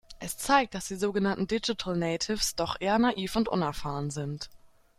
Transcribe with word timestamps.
Es 0.19 0.35
zeigt, 0.35 0.73
dass 0.73 0.87
die 0.87 0.95
sogenannten 0.95 1.45
Digital 1.45 1.95
Natives 1.95 2.55
doch 2.55 2.75
eher 2.79 2.97
naiv 2.97 3.35
und 3.35 3.47
unerfahren 3.47 4.09
sind. 4.09 4.49